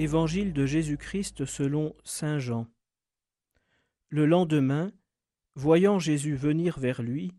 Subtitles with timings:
[0.00, 2.66] Évangile de Jésus-Christ selon Saint Jean.
[4.08, 4.94] Le lendemain,
[5.56, 7.34] voyant Jésus venir vers lui,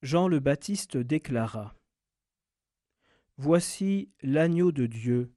[0.00, 1.76] Jean le Baptiste déclara
[3.36, 5.34] Voici l'agneau de Dieu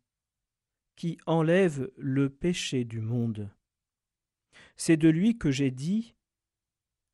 [0.95, 3.53] qui enlève le péché du monde.
[4.77, 6.15] C'est de lui que j'ai dit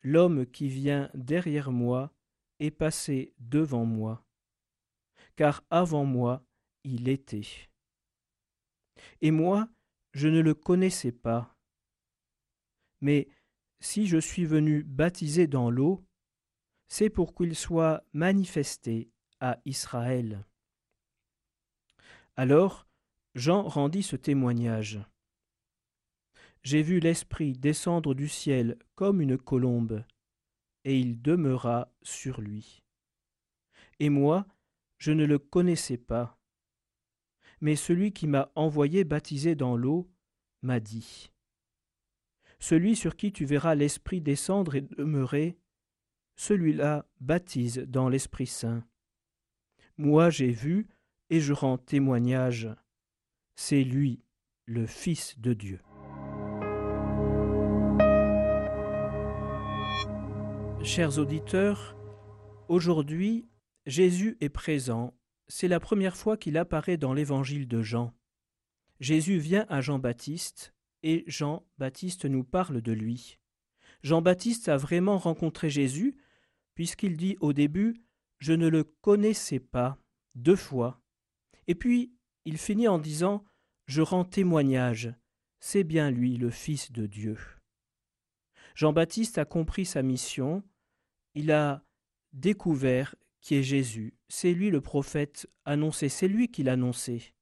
[0.04, 2.14] L'homme qui vient derrière moi
[2.60, 4.24] est passé devant moi,
[5.36, 6.46] car avant moi
[6.84, 7.71] il était.
[9.22, 9.68] Et moi,
[10.14, 11.56] je ne le connaissais pas.
[13.02, 13.28] Mais
[13.80, 16.06] si je suis venu baptiser dans l'eau,
[16.88, 19.10] c'est pour qu'il soit manifesté
[19.40, 20.46] à Israël.
[22.36, 22.88] Alors
[23.34, 25.00] Jean rendit ce témoignage.
[26.64, 30.04] J'ai vu l'Esprit descendre du ciel comme une colombe,
[30.84, 32.84] et il demeura sur lui.
[34.00, 34.46] Et moi,
[34.98, 36.41] je ne le connaissais pas
[37.62, 40.10] mais celui qui m'a envoyé baptiser dans l'eau
[40.64, 41.32] m'a dit
[42.60, 45.58] Celui sur qui tu verras l'Esprit descendre et demeurer,
[46.36, 48.84] celui-là baptise dans l'Esprit Saint.
[49.98, 50.90] Moi j'ai vu
[51.30, 52.70] et je rends témoignage.
[53.56, 54.24] C'est lui,
[54.66, 55.80] le Fils de Dieu.
[60.84, 61.96] Chers auditeurs,
[62.68, 63.48] aujourd'hui
[63.86, 65.14] Jésus est présent
[65.48, 68.14] c'est la première fois qu'il apparaît dans l'évangile de Jean.
[69.00, 73.40] Jésus vient à Jean-Baptiste et Jean-Baptiste nous parle de lui.
[74.04, 76.18] Jean-Baptiste a vraiment rencontré Jésus
[76.76, 78.04] puisqu'il dit au début
[78.40, 79.98] Je ne le connaissais pas
[80.36, 81.02] deux fois.
[81.68, 82.14] Et puis
[82.46, 83.44] il finit en disant
[83.88, 85.14] Je rends témoignage,
[85.60, 87.38] c'est bien lui le Fils de Dieu.
[88.76, 90.64] Jean-Baptiste a compris sa mission,
[91.36, 91.84] il a
[92.34, 94.14] découvert qui est Jésus.
[94.30, 97.34] C'est lui le prophète annoncé, c'est lui qui l'a annoncé.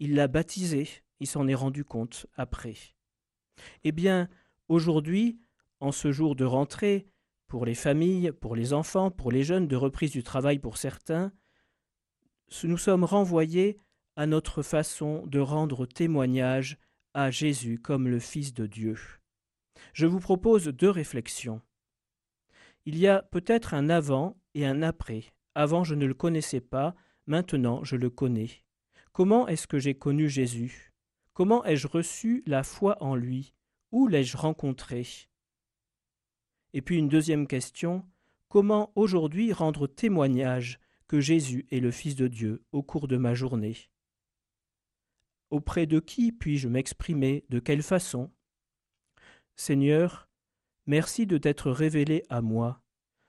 [0.00, 0.88] Il l'a baptisé,
[1.20, 2.74] il s'en est rendu compte après.
[3.84, 4.28] Eh bien,
[4.68, 5.38] aujourd'hui,
[5.80, 7.06] en ce jour de rentrée,
[7.46, 11.32] pour les familles, pour les enfants, pour les jeunes, de reprise du travail pour certains,
[12.64, 13.78] nous sommes renvoyés
[14.16, 16.78] à notre façon de rendre témoignage
[17.12, 18.96] à Jésus comme le Fils de Dieu.
[19.92, 21.60] Je vous propose deux réflexions.
[22.86, 25.32] Il y a peut-être un avant et un après.
[25.54, 26.94] Avant je ne le connaissais pas,
[27.26, 28.50] maintenant je le connais.
[29.12, 30.92] Comment est-ce que j'ai connu Jésus?
[31.32, 33.54] Comment ai-je reçu la foi en lui?
[33.92, 35.06] Où l'ai-je rencontré?
[36.72, 38.04] Et puis une deuxième question,
[38.48, 43.34] comment aujourd'hui rendre témoignage que Jésus est le Fils de Dieu au cours de ma
[43.34, 43.76] journée?
[45.50, 47.44] Auprès de qui puis-je m'exprimer?
[47.48, 48.32] De quelle façon?
[49.54, 50.28] Seigneur,
[50.86, 52.82] merci de t'être révélé à moi.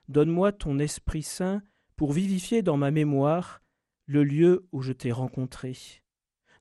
[0.07, 1.61] Donne-moi ton Esprit Saint
[1.95, 3.61] pour vivifier dans ma mémoire
[4.05, 5.73] le lieu où je t'ai rencontré.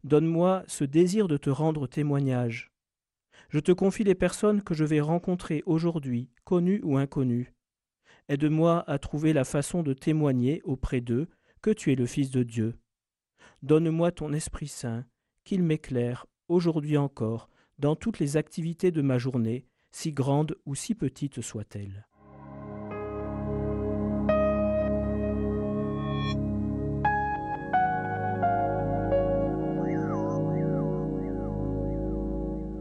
[0.02, 2.72] Donne-moi ce désir de te rendre témoignage.
[3.48, 7.52] Je te confie les personnes que je vais rencontrer aujourd'hui, connues ou inconnues.
[8.28, 11.28] Aide-moi à trouver la façon de témoigner auprès d'eux
[11.60, 12.74] que tu es le Fils de Dieu.
[13.62, 15.04] Donne-moi ton Esprit Saint,
[15.44, 20.94] qu'il m'éclaire, aujourd'hui encore, dans toutes les activités de ma journée, si grandes ou si
[20.94, 22.06] petites soient-elles.